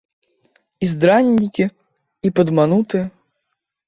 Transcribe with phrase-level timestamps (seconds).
[0.85, 1.65] І здраднікі,
[2.29, 3.05] і падманутыя.